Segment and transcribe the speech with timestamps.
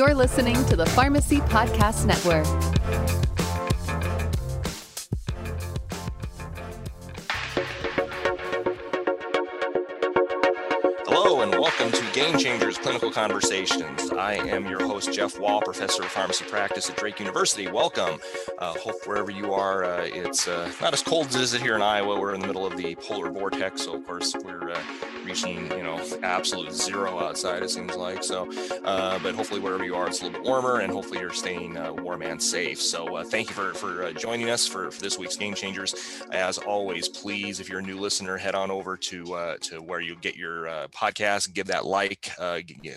[0.00, 2.46] You're listening to the Pharmacy Podcast Network.
[11.06, 14.10] Hello, and welcome to Game Changers Clinical Conversations.
[14.12, 17.70] I am your host, Jeff Wall, professor of pharmacy practice at Drake University.
[17.70, 18.20] Welcome.
[18.58, 21.76] Uh, hope wherever you are, uh, it's uh, not as cold as it is here
[21.76, 22.18] in Iowa.
[22.18, 24.70] We're in the middle of the polar vortex, so of course we're
[25.30, 27.62] uh, you know absolute zero outside.
[27.62, 28.50] It seems like so,
[28.84, 31.76] uh, but hopefully wherever you are, it's a little bit warmer, and hopefully you're staying
[31.76, 32.80] uh, warm and safe.
[32.80, 35.94] So thank you for for joining us for, for this week's Game Changers.
[36.32, 40.16] As always, please, if you're a new listener, head on over to to where you
[40.16, 42.30] get your podcast, give that like,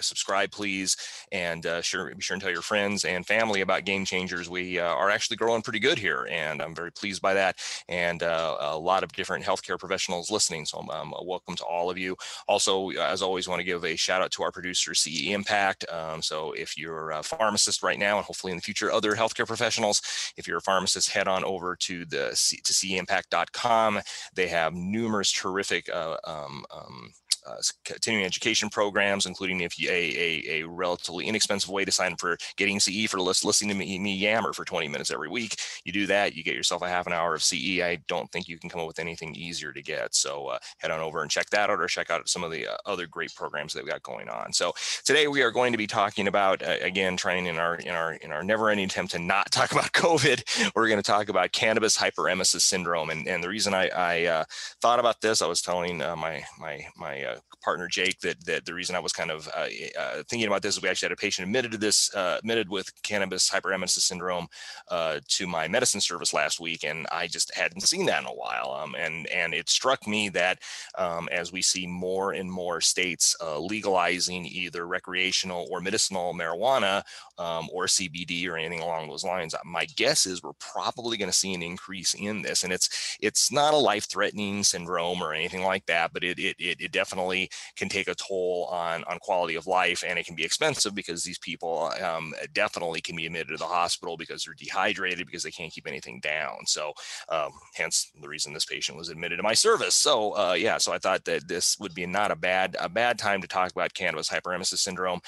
[0.01, 0.97] subscribe, please,
[1.31, 4.49] and sure be sure and tell your friends and family about Game Changers.
[4.49, 7.57] We are actually growing pretty good here, and I'm very pleased by that.
[7.87, 10.65] And uh, a lot of different healthcare professionals listening.
[10.65, 12.15] So um, welcome to all of you.
[12.47, 15.85] Also, as always, want to give a shout out to our producer, CE Impact.
[15.91, 19.47] Um, so if you're a pharmacist right now, and hopefully in the future, other healthcare
[19.47, 20.01] professionals,
[20.37, 22.29] if you're a pharmacist, head on over to the
[22.63, 24.01] to ceimpact.com.
[24.33, 27.13] They have numerous terrific uh, um, um
[27.45, 32.13] uh, continuing education programs, including if you, a, a, a, relatively inexpensive way to sign
[32.13, 35.29] up for getting CE for list, listening to me, me yammer for 20 minutes every
[35.29, 35.57] week.
[35.83, 37.81] You do that, you get yourself a half an hour of CE.
[37.81, 40.15] I don't think you can come up with anything easier to get.
[40.15, 42.67] So uh, head on over and check that out or check out some of the
[42.67, 44.53] uh, other great programs that we got going on.
[44.53, 44.73] So
[45.03, 48.13] today we are going to be talking about, uh, again, trying in our, in our,
[48.13, 51.51] in our never ending attempt to not talk about COVID, we're going to talk about
[51.51, 53.09] cannabis hyperemesis syndrome.
[53.09, 54.43] And, and the reason I, I uh,
[54.81, 58.73] thought about this, I was telling uh, my, my, my partner Jake that that the
[58.73, 59.67] reason I was kind of uh,
[59.99, 62.69] uh, thinking about this is we actually had a patient admitted to this uh, admitted
[62.69, 64.47] with cannabis hyperemesis syndrome
[64.89, 68.33] uh, to my medicine service last week, and I just hadn't seen that in a
[68.33, 68.71] while.
[68.71, 70.59] Um, and and it struck me that
[70.97, 77.03] um, as we see more and more states uh, legalizing either recreational or medicinal marijuana
[77.37, 81.37] um, or CBD or anything along those lines, my guess is we're probably going to
[81.37, 82.63] see an increase in this.
[82.63, 86.55] And it's it's not a life threatening syndrome or anything like that, but it it
[86.59, 90.35] it, it definitely can take a toll on on quality of life, and it can
[90.35, 94.53] be expensive because these people um, definitely can be admitted to the hospital because they're
[94.53, 96.65] dehydrated because they can't keep anything down.
[96.65, 96.93] So,
[97.29, 99.95] um, hence the reason this patient was admitted to my service.
[99.95, 103.17] So, uh, yeah, so I thought that this would be not a bad a bad
[103.17, 105.21] time to talk about cannabis hyperemesis syndrome.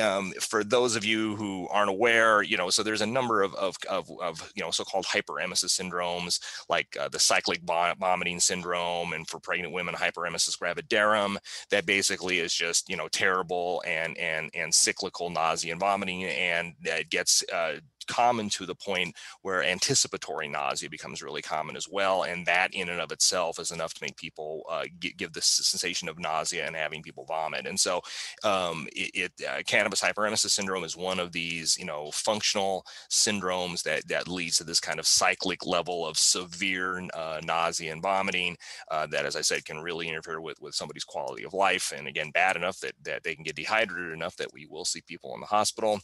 [0.00, 3.54] Um, for those of you who aren't aware, you know, so there's a number of
[3.54, 9.28] of, of, of you know so-called hyperemesis syndromes like uh, the cyclic vomiting syndrome, and
[9.28, 11.36] for pregnant women, hyperemesis gravidarum
[11.72, 16.74] that basically is just you know terrible and and and cyclical nausea and vomiting and
[16.84, 17.72] that gets uh,
[18.04, 22.24] common to the point where anticipatory nausea becomes really common as well.
[22.24, 26.08] And that in and of itself is enough to make people uh, give, this sensation
[26.08, 27.66] of nausea and having people vomit.
[27.66, 28.02] And so
[28.44, 33.82] um, it, it uh, cannabis hyperemesis syndrome is one of these, you know, functional syndromes
[33.84, 38.56] that, that leads to this kind of cyclic level of severe uh, nausea and vomiting
[38.90, 41.92] uh, that, as I said, can really interfere with, with somebody's quality of life.
[41.96, 45.00] And again, bad enough that, that they can get dehydrated enough that we will see
[45.02, 46.00] people in the hospital.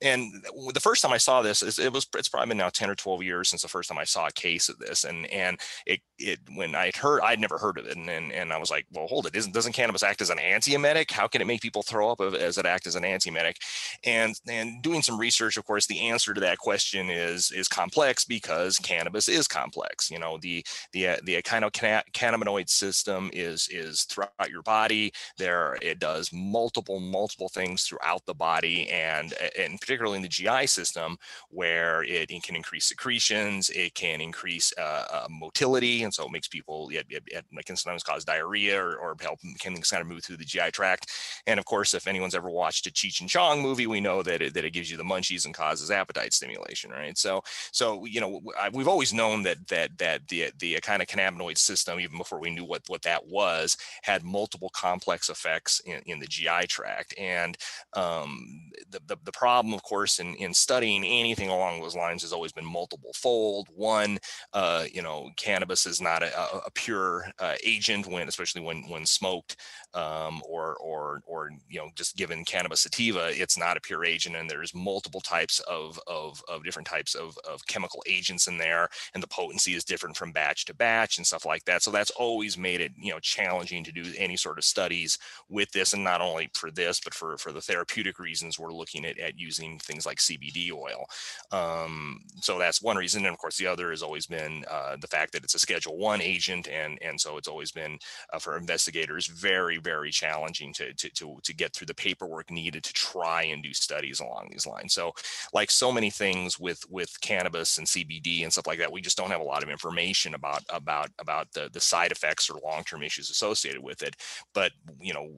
[0.00, 0.32] And
[0.72, 2.94] the first time I saw this, is it was it's probably been now 10 or
[2.94, 5.04] 12 years since the first time I saw a case of this.
[5.04, 7.96] And and it it when I heard I'd never heard of it.
[7.96, 10.38] And and, and I was like, well, hold it, isn't doesn't cannabis act as an
[10.38, 11.10] antiemetic?
[11.10, 13.56] How can it make people throw up as it act as an antiemetic?
[14.04, 18.24] And and doing some research, of course, the answer to that question is is complex
[18.24, 20.10] because cannabis is complex.
[20.10, 25.12] You know, the the uh, the cannabinoid system is is throughout your body.
[25.38, 30.66] There it does multiple multiple things throughout the body and and particularly in the GI
[30.66, 31.16] system
[31.50, 36.32] where it, it can increase secretions, it can increase uh, uh, motility, and so it
[36.32, 40.06] makes people it, it, it can sometimes cause diarrhea or, or help can kind of
[40.06, 41.10] move through the GI tract.
[41.46, 44.42] And of course, if anyone's ever watched a Cheech and Chong movie, we know that
[44.42, 47.16] it, that it gives you the munchies and causes appetite stimulation, right?
[47.16, 47.42] So
[47.72, 48.40] so you know
[48.72, 52.50] we've always known that that that the the kind of cannabinoid system, even before we
[52.50, 57.14] knew what what that was, had multiple complex effects in, in the GI tract.
[57.18, 57.56] And
[57.94, 62.32] um, the, the the problem, of course, in in studying anything along those lines has
[62.32, 63.68] always been multiple fold.
[63.74, 64.18] One,
[64.52, 69.06] uh, you know, cannabis is not a, a pure uh, agent when, especially when when
[69.06, 69.56] smoked
[69.94, 74.36] um, or or or you know just given cannabis sativa, it's not a pure agent,
[74.36, 78.88] and there's multiple types of of, of different types of, of chemical agents in there,
[79.14, 81.82] and the potency is different from batch to batch and stuff like that.
[81.82, 85.70] So that's always made it you know challenging to do any sort of studies with
[85.72, 89.18] this, and not only for this, but for for the therapeutic reasons we're looking at
[89.18, 91.06] at using things like CBD oil.
[91.50, 93.24] Um, so that's one reason.
[93.24, 95.98] And of course, the other has always been uh, the fact that it's a Schedule
[95.98, 97.98] One agent, and and so it's always been
[98.32, 102.84] uh, for investigators very very challenging to, to to to get through the paperwork needed
[102.84, 104.92] to try and do studies along these lines.
[104.92, 105.12] So,
[105.52, 109.16] like so many things with with cannabis and CBD and stuff like that, we just
[109.16, 112.84] don't have a lot of information about about about the the side effects or long
[112.84, 114.16] term issues associated with it.
[114.54, 115.28] But you know,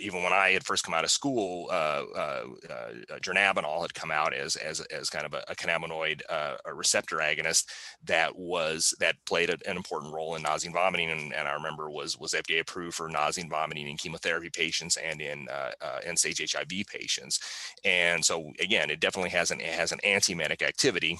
[0.00, 4.10] even when I had first come out of school, uh, uh, uh, dronabinol had come
[4.10, 7.66] out as as as kind of a, a cannabinoid uh, a receptor agonist
[8.04, 11.90] that was that played an important role in nausea and vomiting, and, and, I remember
[11.90, 15.98] was was FDA approved for nausea and vomiting in chemotherapy patients and in uh, uh,
[16.04, 17.40] end stage HIV patients.
[17.84, 21.18] And so again, it definitely has an it has an antiemetic activity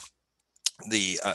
[0.88, 1.34] the uh,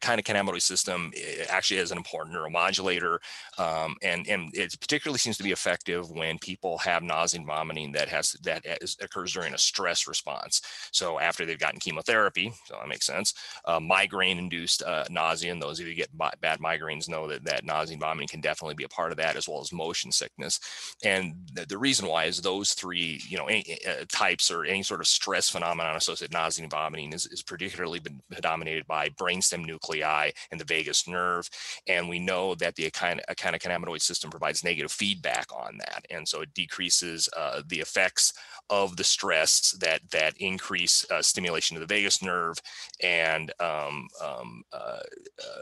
[0.00, 1.12] kind of cannabinoid system
[1.48, 3.18] actually is an important neuromodulator,
[3.58, 7.92] um, and and it particularly seems to be effective when people have nausea and vomiting
[7.92, 10.62] that has that is, occurs during a stress response.
[10.92, 13.34] So after they've gotten chemotherapy, so that makes sense.
[13.64, 17.64] Uh, migraine-induced uh, nausea, and those of you who get bad migraines know that that
[17.64, 20.60] nausea and vomiting can definitely be a part of that, as well as motion sickness.
[21.04, 24.82] And the, the reason why is those three, you know, any, uh, types or any
[24.82, 29.64] sort of stress phenomenon associated nausea and vomiting is, is particularly been dominated by brainstem
[29.64, 31.48] nuclei and the vagus nerve.
[31.86, 36.06] And we know that the endocannabinoid system provides negative feedback on that.
[36.10, 38.32] And so it decreases uh, the effects
[38.70, 42.60] of the stress that that increase uh, stimulation of the vagus nerve
[43.02, 45.00] and um, um, uh,
[45.40, 45.60] uh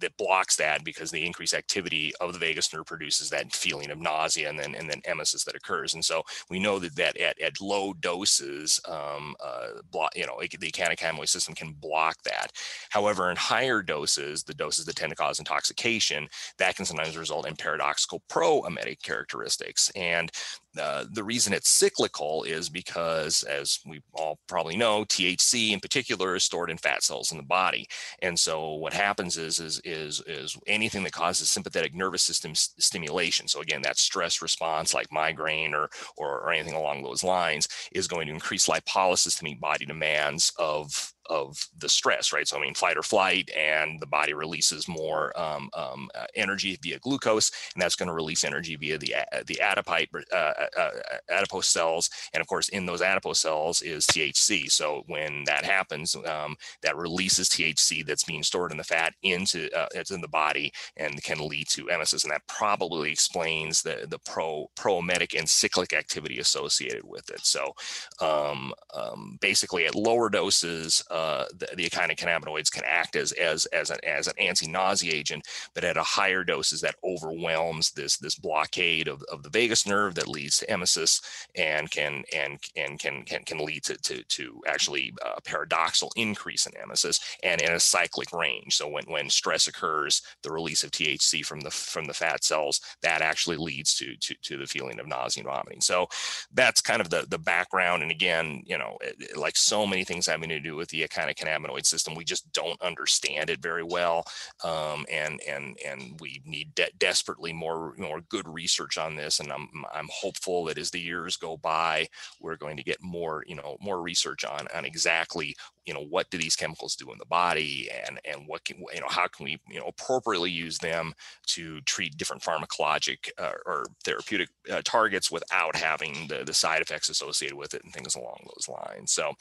[0.00, 3.98] that blocks that because the increased activity of the vagus nerve produces that feeling of
[3.98, 5.94] nausea and then and then emesis that occurs.
[5.94, 9.68] And so we know that that at, at low doses, um, uh,
[10.14, 12.51] you know, the endocannabinoid system can block that.
[12.90, 16.28] However, in higher doses, the doses that tend to cause intoxication,
[16.58, 19.90] that can sometimes result in paradoxical pro-emetic characteristics.
[19.96, 20.30] And
[20.78, 26.34] uh, the reason it's cyclical is because, as we all probably know, THC in particular
[26.34, 27.86] is stored in fat cells in the body.
[28.22, 33.48] And so what happens is, is, is, is anything that causes sympathetic nervous system stimulation.
[33.48, 38.08] So again, that stress response like migraine or, or, or anything along those lines is
[38.08, 42.46] going to increase lipolysis to meet body demands of of the stress, right?
[42.46, 46.78] So, I mean, fight or flight, and the body releases more um, um, uh, energy
[46.82, 50.66] via glucose, and that's going to release energy via the uh, the adipite uh, uh,
[50.78, 50.90] uh,
[51.30, 54.70] adipose cells, and of course, in those adipose cells is THC.
[54.70, 59.70] So, when that happens, um, that releases THC that's being stored in the fat into
[59.76, 64.06] uh, it's in the body and can lead to emesis, and that probably explains the
[64.08, 67.44] the pro proemetic and cyclic activity associated with it.
[67.44, 67.74] So,
[68.20, 73.90] um, um, basically, at lower doses uh, the, the endocannabinoids can act as as as
[73.90, 79.08] an as an anti-nausea agent, but at a higher doses that overwhelms this this blockade
[79.08, 81.20] of, of the vagus nerve that leads to emesis
[81.54, 86.66] and can and and can can can lead to to, to actually a paradoxical increase
[86.66, 88.76] in emesis and in a cyclic range.
[88.76, 92.80] So when when stress occurs, the release of THC from the from the fat cells
[93.02, 95.82] that actually leads to to to the feeling of nausea and vomiting.
[95.82, 96.08] So
[96.54, 98.02] that's kind of the the background.
[98.02, 98.96] And again, you know,
[99.36, 102.14] like so many things having to do with the kind of cannabinoid system.
[102.14, 104.24] We just don't understand it very well,
[104.64, 109.40] um, and and and we need de- desperately more more good research on this.
[109.40, 112.08] And I'm I'm hopeful that as the years go by,
[112.40, 115.56] we're going to get more you know more research on on exactly
[115.86, 119.00] you know what do these chemicals do in the body and and what can you
[119.00, 121.12] know how can we you know appropriately use them
[121.46, 127.08] to treat different pharmacologic uh, or therapeutic uh, targets without having the the side effects
[127.08, 129.32] associated with it and things along those lines so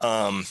[0.00, 0.44] um,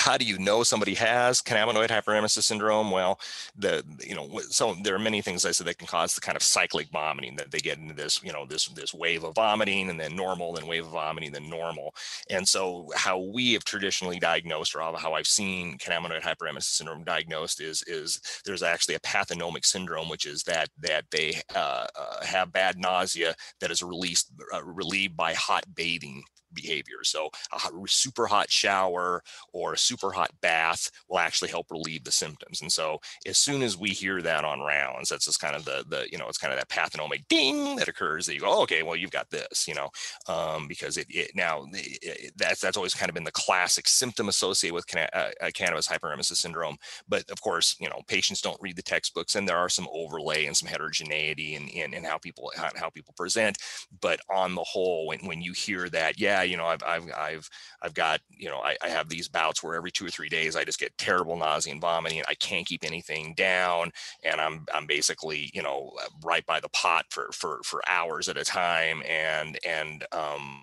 [0.00, 2.90] how do you know somebody has cannabinoid hyperemesis syndrome?
[2.90, 3.20] Well,
[3.54, 6.36] the you know so there are many things I said that can cause the kind
[6.36, 9.90] of cyclic vomiting that they get into this you know this this wave of vomiting
[9.90, 11.94] and then normal, then wave of vomiting, then normal.
[12.30, 17.60] And so how we have traditionally diagnosed, or how I've seen cannabinoid hyperemesis syndrome diagnosed,
[17.60, 22.54] is is there's actually a pathonomic syndrome, which is that that they uh, uh, have
[22.54, 26.22] bad nausea that is released uh, relieved by hot bathing
[26.54, 27.02] behavior.
[27.04, 32.12] So a super hot shower or a super hot bath will actually help relieve the
[32.12, 32.60] symptoms.
[32.62, 35.84] And so as soon as we hear that on rounds, that's just kind of the
[35.88, 38.62] the you know it's kind of that pathonomic ding that occurs that you go, oh,
[38.62, 39.88] okay, well you've got this, you know,
[40.28, 44.28] um, because it, it now it, that's that's always kind of been the classic symptom
[44.28, 46.76] associated with canna- uh, uh, cannabis hyperemesis syndrome.
[47.08, 50.46] But of course, you know, patients don't read the textbooks, and there are some overlay
[50.46, 53.58] and some heterogeneity in in, in how people how, how people present.
[54.00, 57.10] But on the whole, when when you hear that, yeah yeah, you know, I've, I've,
[57.16, 57.50] I've,
[57.82, 60.56] I've got, you know, I, I have these bouts where every two or three days
[60.56, 62.22] I just get terrible nausea and vomiting.
[62.28, 63.92] I can't keep anything down,
[64.24, 65.92] and I'm, I'm basically, you know,
[66.24, 70.62] right by the pot for, for, for hours at a time, and, and, um,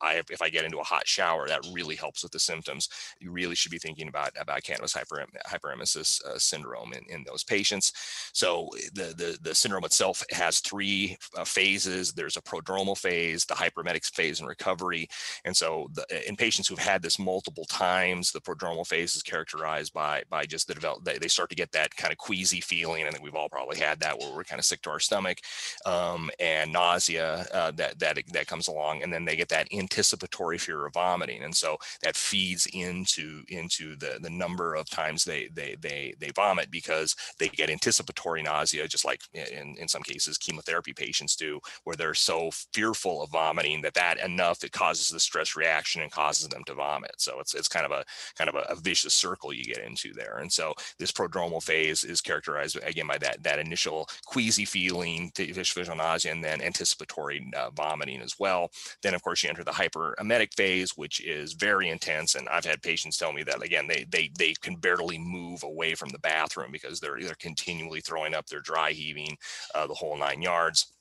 [0.00, 2.88] I if I get into a hot shower, that really helps with the symptoms.
[3.20, 7.44] You really should be thinking about about cannabis hyper, hyperemesis uh, syndrome in, in those
[7.44, 7.92] patients.
[8.32, 12.12] So the, the the syndrome itself has three uh, phases.
[12.12, 15.08] There's a prodromal phase, the hyperemetic phase, and recovery.
[15.44, 19.92] And so the, in patients who've had this multiple times, the prodromal phase is characterized
[19.92, 21.04] by by just the develop.
[21.04, 23.78] They, they start to get that kind of queasy feeling, I think we've all probably
[23.78, 25.38] had that where we're kind of sick to our stomach
[25.86, 30.58] um, and nausea uh, that that that comes along, and then they get that anticipatory
[30.58, 35.48] fear of vomiting, and so that feeds into into the the number of times they
[35.54, 40.38] they they they vomit because they get anticipatory nausea, just like in in some cases
[40.38, 45.20] chemotherapy patients do, where they're so fearful of vomiting that that enough it causes the
[45.20, 47.14] stress reaction and causes them to vomit.
[47.18, 48.04] So it's it's kind of a
[48.38, 52.04] kind of a, a vicious circle you get into there, and so this prodromal phase
[52.04, 57.70] is characterized again by that that initial queasy feeling, visual nausea, and then anticipatory uh,
[57.70, 58.70] vomiting as well.
[59.02, 62.82] Then of course you enter the hyperemetic phase, which is very intense, and I've had
[62.82, 66.70] patients tell me that again they they they can barely move away from the bathroom
[66.72, 69.36] because they're they're continually throwing up, they're dry heaving,
[69.74, 70.92] uh, the whole nine yards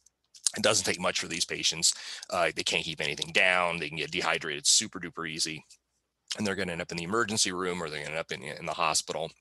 [0.57, 1.93] it doesn't take much for these patients.
[2.29, 3.79] Uh, they can't keep anything down.
[3.79, 5.65] They can get dehydrated super duper easy.
[6.37, 8.19] And they're going to end up in the emergency room or they're going to end
[8.19, 9.31] up in, in the hospital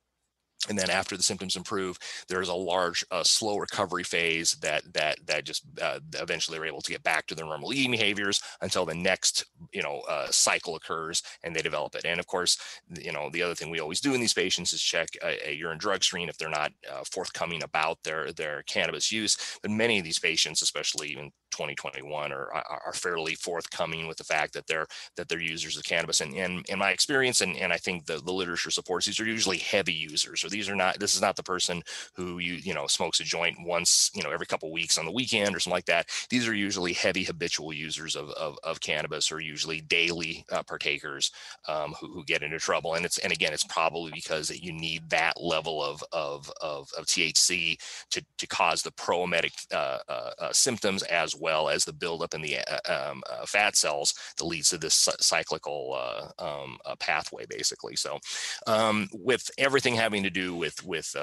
[0.69, 1.99] and then after the symptoms improve
[2.29, 6.83] there's a large uh, slow recovery phase that that that just uh, eventually are able
[6.83, 10.77] to get back to their normal eating behaviors until the next you know uh, cycle
[10.77, 12.05] occurs and they develop it.
[12.05, 12.59] And of course
[13.01, 15.53] you know the other thing we always do in these patients is check a, a
[15.55, 19.37] urine drug screen if they're not uh, forthcoming about their their cannabis use.
[19.63, 24.53] But many of these patients especially even 2021 are, are fairly forthcoming with the fact
[24.55, 24.87] that they're
[25.17, 26.21] that they're users of cannabis.
[26.21, 29.27] And in, in my experience and, and I think the, the literature supports these are
[29.27, 30.45] usually heavy users.
[30.45, 31.83] Or these are not this is not the person
[32.15, 35.13] who you you know smokes a joint once you know every couple weeks on the
[35.13, 39.31] weekend or something like that these are usually heavy habitual users of, of, of cannabis
[39.31, 41.31] or usually daily uh, partakers
[41.69, 44.73] um, who, who get into trouble and it's and again it's probably because that you
[44.73, 47.77] need that level of of, of, of THC
[48.11, 52.43] to, to cause the proemetic uh, uh, uh, symptoms as well as the buildup in
[52.43, 55.99] the uh, um, uh, fat cells that leads to this cyclical
[56.39, 57.97] um, pathway, basically.
[57.97, 58.19] So,
[58.67, 61.15] um, with everything having to do with with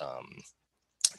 [0.00, 0.26] um,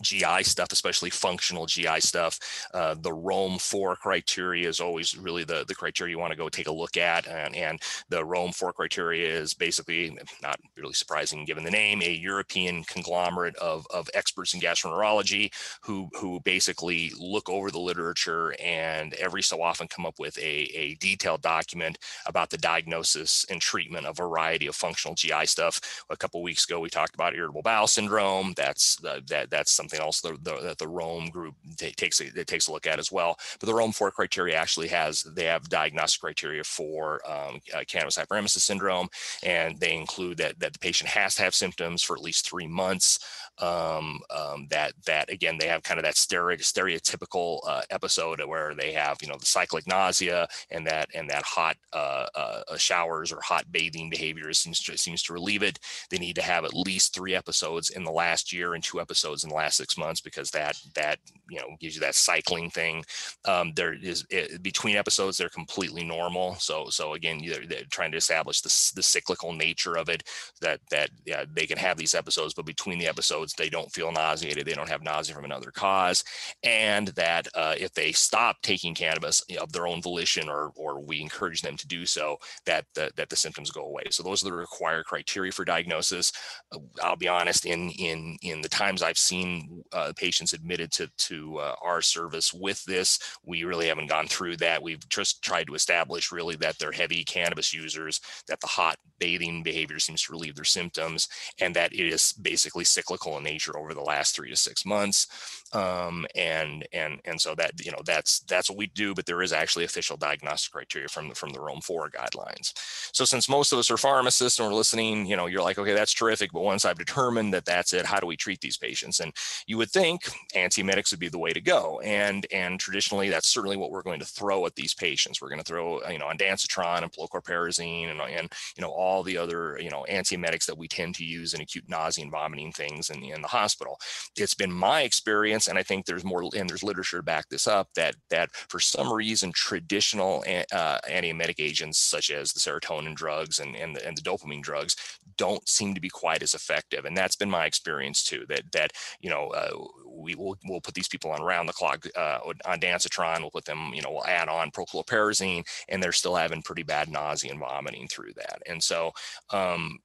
[0.01, 2.39] GI stuff, especially functional GI stuff.
[2.73, 6.49] Uh, the Rome 4 criteria is always really the, the criteria you want to go
[6.49, 7.27] take a look at.
[7.27, 12.11] And, and the Rome 4 criteria is basically, not really surprising given the name, a
[12.11, 19.13] European conglomerate of, of experts in gastroenterology who, who basically look over the literature and
[19.15, 24.05] every so often come up with a, a detailed document about the diagnosis and treatment
[24.05, 26.03] of a variety of functional GI stuff.
[26.09, 28.53] A couple weeks ago, we talked about irritable bowel syndrome.
[28.55, 32.43] That's, uh, that, that's some something else that the, the Rome group t- takes a,
[32.45, 33.37] takes a look at as well.
[33.59, 38.17] But the Rome 4 criteria actually has, they have diagnostic criteria for um, uh, cannabis
[38.17, 39.07] hyperemesis syndrome,
[39.43, 42.67] and they include that, that the patient has to have symptoms for at least three
[42.67, 43.19] months.
[43.59, 48.75] Um, um, that, that again, they have kind of that stere- stereotypical uh, episode where
[48.75, 52.77] they have, you know, the cyclic nausea and that, and that hot uh, uh, uh
[52.77, 55.79] showers or hot bathing behavior seems to, seems to relieve it.
[56.09, 59.43] They need to have at least three episodes in the last year and two episodes
[59.43, 63.03] in the last six months because that that you know gives you that cycling thing.
[63.45, 66.55] Um, there is it, between episodes they're completely normal.
[66.55, 70.23] So so again they're, they're trying to establish the, the cyclical nature of it
[70.61, 74.11] that that yeah, they can have these episodes, but between the episodes they don't feel
[74.11, 74.65] nauseated.
[74.65, 76.23] They don't have nausea from another cause,
[76.63, 81.21] and that uh, if they stop taking cannabis of their own volition or or we
[81.21, 84.03] encourage them to do so, that the, that the symptoms go away.
[84.11, 86.31] So those are the required criteria for diagnosis.
[86.73, 91.09] Uh, I'll be honest in in in the times I've seen uh, patients admitted to
[91.17, 93.19] to uh, our service with this.
[93.43, 94.81] We really haven't gone through that.
[94.81, 99.63] We've just tried to establish really that they're heavy cannabis users, that the hot bathing
[99.63, 101.27] behavior seems to relieve their symptoms,
[101.59, 105.27] and that it is basically cyclical in nature over the last three to six months.
[105.73, 109.13] Um, and and and so that you know that's that's what we do.
[109.13, 112.71] But there is actually official diagnostic criteria from the from the Rome Four guidelines.
[113.13, 115.93] So since most of us are pharmacists and we're listening, you know, you're like, okay,
[115.93, 116.51] that's terrific.
[116.51, 119.19] But once I've determined that that's it, how do we treat these patients?
[119.19, 119.33] And
[119.67, 120.23] you would think
[120.55, 122.00] antiemetics would be the way to go.
[122.03, 125.41] And, and traditionally, that's certainly what we're going to throw at these patients.
[125.41, 129.38] We're going to throw, you know, ondansetron and prochlorperazine and, and, you know, all the
[129.38, 133.10] other, you know, antiemetics that we tend to use in acute nausea and vomiting things
[133.10, 134.00] in the, in the hospital.
[134.38, 137.67] It's been my experience, and I think there's more, and there's literature to back this
[137.67, 143.60] up, that, that for some reason, traditional uh, antiemetic agents such as the serotonin drugs
[143.60, 144.96] and, and, the, and the dopamine drugs
[145.38, 147.05] don't seem to be quite as effective.
[147.05, 149.72] And that's been my experience too, that, that, you know, uh,
[150.15, 153.41] we will we'll put these people on round the clock uh, ondansetron.
[153.41, 157.10] We'll put them, you know, we'll add on prochlorperazine, and they're still having pretty bad
[157.10, 158.62] nausea and vomiting through that.
[158.65, 159.12] And so,
[159.51, 160.00] um,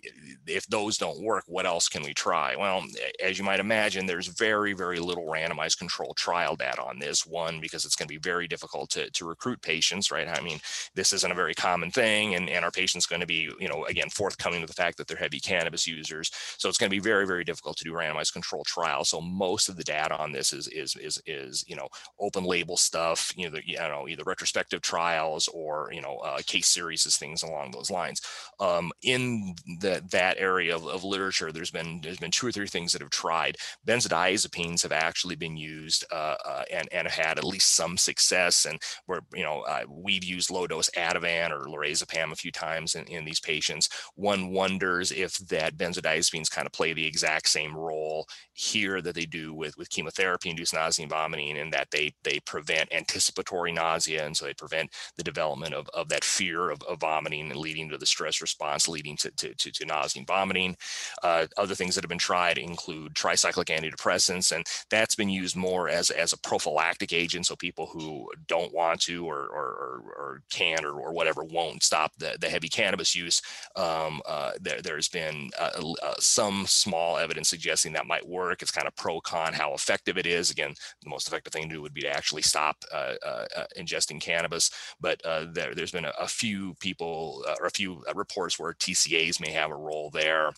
[0.47, 2.57] if those don't work, what else can we try?
[2.57, 2.85] Well,
[3.23, 7.27] as you might imagine, there's very very little randomized control trial data on this.
[7.27, 10.29] One because it's going to be very difficult to to recruit patients, right?
[10.29, 10.61] I mean,
[10.95, 13.85] this isn't a very common thing, and and our patients going to be, you know,
[13.85, 16.31] again forthcoming with the fact that they're heavy cannabis users.
[16.59, 19.11] So it's going to be very very difficult to do randomized control trials.
[19.11, 21.89] So most of the data on this is is is is you know
[22.19, 26.69] open label stuff, you know, you know either retrospective trials or you know uh, case
[26.69, 28.21] series, things along those lines.
[28.59, 32.93] Um, in that area of, of, literature, there's been there's been two or three things
[32.93, 33.57] that have tried.
[33.87, 38.65] Benzodiazepines have actually been used uh, uh, and and had at least some success.
[38.67, 42.95] And where you know uh, we've used low dose Ativan or lorazepam a few times
[42.95, 43.89] in, in these patients.
[44.15, 49.27] One wonders if that benzodiazepines kind of play the exact same role here that they
[49.27, 54.25] do with with chemotherapy induced nausea and vomiting in that they they prevent anticipatory nausea
[54.25, 57.89] and so they prevent the development of, of that fear of, of vomiting and leading
[57.89, 60.77] to the stress response leading to, to, to, to nausea and vomiting
[61.23, 65.89] uh, other things that have been tried include tricyclic antidepressants and that's been used more
[65.89, 70.85] as as a prophylactic agent so people who don't want to or or, or can
[70.85, 73.43] or, or whatever won't stop the, the heavy cannabis use
[73.77, 75.71] um, uh, there, there's been uh,
[76.03, 78.63] uh some small evidence suggesting that might work work.
[78.63, 80.51] It's kind of pro con how effective it is.
[80.51, 83.65] Again, the most effective thing to do would be to actually stop uh, uh, uh
[83.79, 84.71] ingesting cannabis.
[85.01, 88.75] But uh, there, has been a, a, few people uh, or a few reports where
[88.75, 90.53] TCAs may have a role there.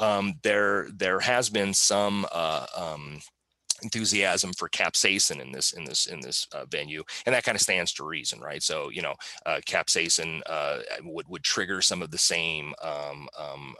[0.00, 2.26] Um, there, there has been some.
[2.76, 3.20] Um,
[3.82, 7.62] enthusiasm for capsaicin in this in this in this uh, venue and that kind of
[7.62, 9.14] stands to reason right so you know
[9.46, 13.74] uh, capsaicin uh, would would trigger some of the same um, um,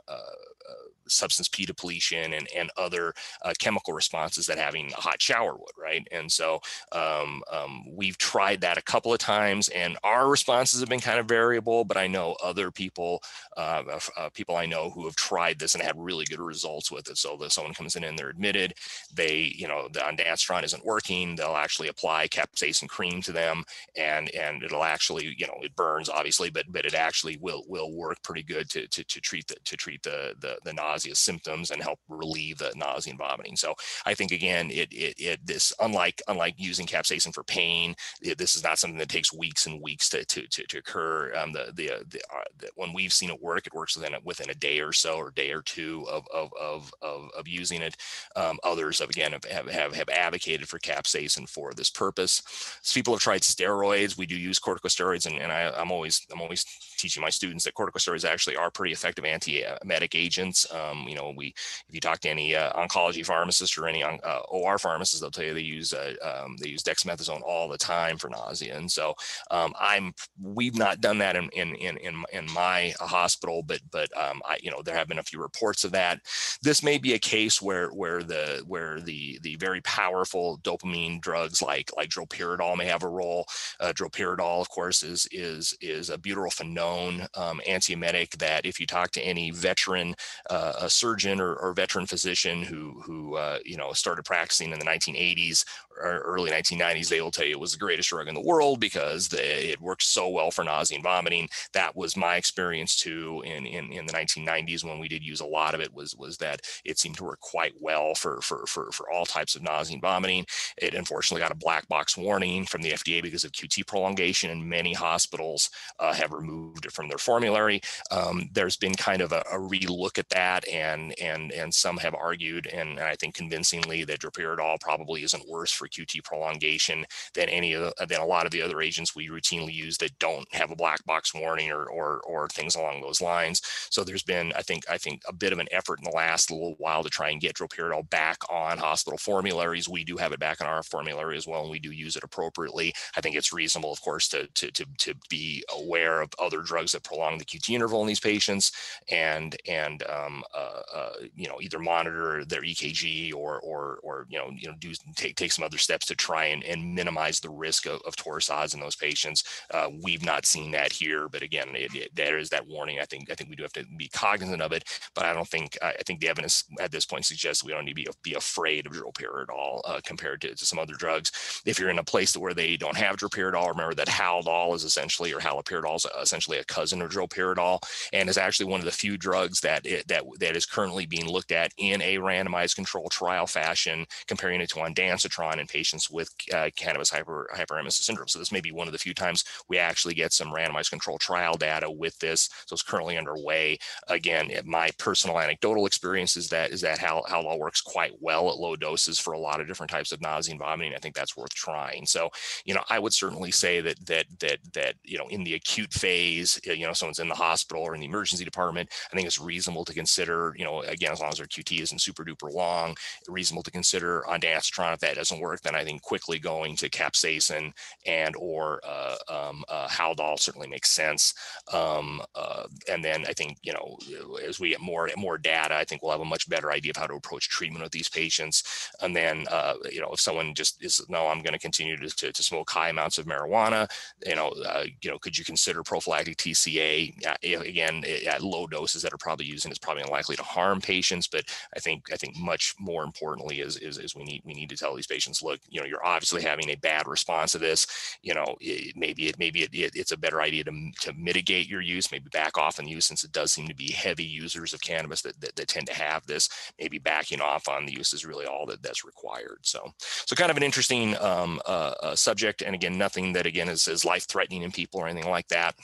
[1.09, 5.83] substance P depletion and, and other uh, chemical responses that having a hot shower would,
[5.83, 6.07] right?
[6.11, 6.61] And so
[6.93, 11.19] um, um, we've tried that a couple of times and our responses have been kind
[11.19, 13.23] of variable, but I know other people,
[13.57, 13.83] uh,
[14.17, 17.19] uh, people I know who have tried this and had really good results with it.
[17.19, 18.75] So that someone comes in and they're admitted,
[19.15, 23.65] they, you know, the ondansetron isn't working, they'll actually apply capsaicin cream to them
[23.97, 27.93] and, and it'll actually, you know, it burns obviously, but, but it actually will, will
[27.93, 31.71] work pretty good to, to, to treat the, to treat the, the, the nausea symptoms
[31.71, 33.57] and help relieve the nausea and vomiting.
[33.57, 38.39] So I think again, it it, it this unlike unlike using capsaicin for pain, it,
[38.39, 41.35] this is not something that takes weeks and weeks to to to, to occur.
[41.35, 44.15] Um, the the, uh, the, uh, the, when we've seen it work, it works within
[44.15, 47.49] a, within a day or so or day or two of of of of, of
[47.49, 47.97] using it.
[48.37, 52.43] Um, others have again have, have have advocated for capsaicin for this purpose.
[52.83, 54.17] So people have tried steroids.
[54.17, 56.65] We do use corticosteroids, and, and I, I'm always I'm always
[56.99, 60.67] teaching my students that corticosteroids actually are pretty effective antiemetic agents.
[60.73, 61.49] Um, you know, we
[61.89, 65.45] if you talk to any uh, oncology pharmacist or any uh, OR pharmacist, they'll tell
[65.45, 68.77] you they use uh, um, they use dexamethasone all the time for nausea.
[68.77, 69.15] And so
[69.51, 71.97] um, I'm we've not done that in in in
[72.33, 75.85] in, my hospital, but but um, I you know there have been a few reports
[75.85, 76.21] of that.
[76.63, 81.63] This may be a case where where the where the the very powerful dopamine drugs
[81.63, 83.47] like like droperidol may have a role.
[83.81, 88.87] Uh, droperidol, of course, is is is a butyrophenone known um, antiemetic that if you
[88.87, 90.15] talk to any veteran
[90.51, 94.85] uh, surgeon or, or, veteran physician who who uh, you know started practicing in the
[94.85, 95.65] 1980s
[96.01, 98.81] or early 1990s, they will tell you it was the greatest drug in the world
[98.81, 101.49] because the, it worked so well for nausea and vomiting.
[101.73, 105.47] That was my experience too in, in in the 1990s when we did use a
[105.47, 105.93] lot of it.
[105.93, 109.55] Was was that it seemed to work quite well for for for for all types
[109.55, 110.47] of nausea and vomiting.
[110.77, 114.65] It unfortunately got a black box warning from the FDA because of QT prolongation, and
[114.65, 117.81] many hospitals uh, have removed it from their formulary.
[118.11, 122.15] Um, there's been kind of a, a relook at that, and and and some have
[122.15, 127.73] argued, and I think convincingly, that droperidol probably isn't worse for QT prolongation than any
[127.73, 130.71] of the, than a lot of the other agents we routinely use that don't have
[130.71, 133.63] a black box warning or or or things along those lines.
[133.91, 136.51] So there's been, I think, I think a bit of an effort in the last
[136.51, 139.89] little while to try and get droperidol back on hospital formularies.
[139.89, 142.25] We do have it back on our formulary as well, and we do use it
[142.25, 142.93] appropriately.
[143.17, 146.93] I think it's reasonable, of course, to to to, to be aware of other drugs
[146.93, 148.73] that prolong the QT interval in these patients
[149.11, 154.39] and and um, uh, uh, you know either monitor their EKG or or or you
[154.39, 157.41] know you know do take take some other further steps to try and, and minimize
[157.41, 159.45] the risk of, of torsades in those patients.
[159.73, 162.99] Uh, we've not seen that here, but again, it, it, there is that warning.
[163.01, 165.49] I think I think we do have to be cognizant of it, but I don't
[165.49, 168.35] think I think the evidence at this point suggests we don't need to be, be
[168.35, 171.63] afraid of droperidol at uh, compared to, to some other drugs.
[171.65, 175.33] If you're in a place where they don't have droperidol, remember that Haldol is essentially
[175.33, 177.81] or haloperidol is essentially a cousin of droperidol,
[178.13, 181.29] and is actually one of the few drugs that it, that that is currently being
[181.29, 186.35] looked at in a randomized control trial fashion, comparing it to ondansetron in patients with
[186.53, 188.29] uh, cannabis hyper hyperemesis syndrome.
[188.29, 191.19] So this may be one of the few times we actually get some randomized control
[191.19, 192.49] trial data with this.
[192.67, 193.79] So it's currently underway.
[194.09, 198.59] Again, my personal anecdotal experience is that is that how how works quite well at
[198.59, 200.95] low doses for a lot of different types of nausea and vomiting.
[200.95, 202.07] I think that's worth trying.
[202.07, 202.31] So
[202.65, 205.93] you know, I would certainly say that that that that you know in the acute
[205.93, 208.91] phase, you know, someone's in the hospital or in the emergency department.
[209.13, 212.01] I think it's reasonable to consider you know again as long as their QT isn't
[212.01, 212.97] super duper long,
[213.29, 214.95] reasonable to consider on ondansetron.
[214.95, 217.73] If that doesn't work, then I think quickly going to capsaicin
[218.07, 221.35] and or uh, um, uh, Haldol certainly makes sense.
[221.73, 223.99] Um, uh, and then I think you know
[224.47, 226.97] as we get more more data, I think we'll have a much better idea of
[226.97, 228.91] how to approach treatment with these patients.
[229.01, 232.33] And then uh, you know if someone just is no, I'm going to continue to,
[232.33, 233.89] to, smoke high amounts of marijuana.
[234.27, 237.15] You know, uh, you know, could you consider prophylactic TCA?
[237.43, 241.27] again, at low doses that are probably using is probably unlikely to harm patients.
[241.27, 241.45] But
[241.77, 244.77] I think I think much more importantly is, is is we need we need to
[244.77, 247.87] tell these patients, look, you know, you're obviously having a bad response to this.
[248.23, 251.69] You know, it, maybe it maybe it, it, it's a better idea to, to mitigate
[251.69, 254.73] your use, maybe back off on use since it does seem to be heavy users
[254.73, 256.49] of cannabis that, that, that tend to have this.
[256.79, 259.59] Maybe backing off on the use is really all that that's required.
[259.63, 263.69] So so kind of an interesting um, uh, uh, subject, and again, nothing that again
[263.69, 265.75] is, is life threatening in people or anything like that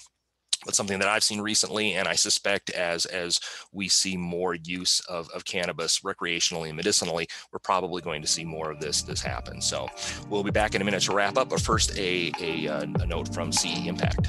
[0.64, 3.40] but something that I've seen recently, and I suspect as as
[3.72, 8.44] we see more use of, of cannabis recreationally and medicinally, we're probably going to see
[8.44, 9.60] more of this this happen.
[9.60, 9.88] So
[10.28, 13.06] we'll be back in a minute to wrap up, but first a a, uh, a
[13.06, 14.28] note from CE Impact.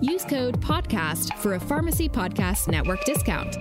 [0.00, 3.56] Use code PODCAST for a Pharmacy Podcast Network discount.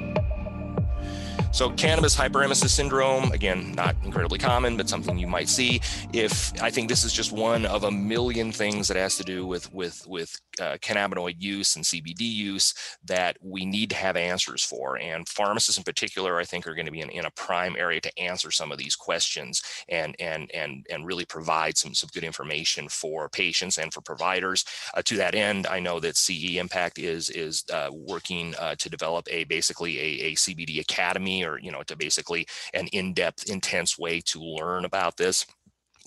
[1.51, 5.81] So cannabis hyperemesis syndrome, again, not incredibly common, but something you might see.
[6.13, 9.47] If I think this is just one of a million things that has to do
[9.47, 14.63] with with with uh, cannabinoid use and CBD use that we need to have answers
[14.63, 17.75] for, and pharmacists in particular, I think, are going to be in, in a prime
[17.77, 22.09] area to answer some of these questions and and and and really provide some some
[22.13, 24.65] good information for patients and for providers.
[24.93, 28.89] Uh, to that end, I know that CE Impact is is uh, working uh, to
[28.89, 33.97] develop a basically a, a CBD academy or you know to basically an in-depth intense
[33.97, 35.45] way to learn about this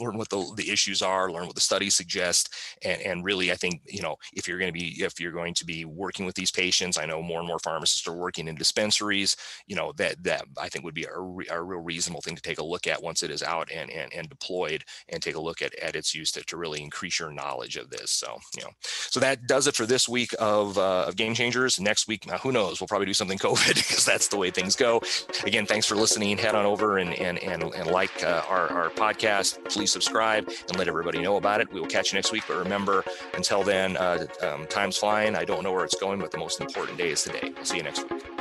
[0.01, 3.55] learn what the, the issues are, learn what the studies suggest, and, and really, I
[3.55, 6.35] think you know if you're going to be if you're going to be working with
[6.35, 9.37] these patients, I know more and more pharmacists are working in dispensaries.
[9.67, 12.59] You know that that I think would be a, a real reasonable thing to take
[12.59, 15.63] a look at once it is out and and, and deployed, and take a look
[15.63, 18.11] at at its use to, to really increase your knowledge of this.
[18.11, 21.81] So you know, so that does it for this week of uh, of Game Changers.
[21.81, 22.81] Next week, now who knows?
[22.81, 25.01] We'll probably do something COVID because that's the way things go.
[25.45, 26.39] Again, thanks for listening.
[26.39, 29.63] Head on over and and and, and like uh, our our podcast.
[29.69, 31.73] Please subscribe and let everybody know about it.
[31.73, 32.45] We will catch you next week.
[32.49, 35.37] But remember, until then, uh, um, time's flying.
[35.37, 37.53] I don't know where it's going, but the most important day is today.
[37.55, 38.40] We'll see you next week.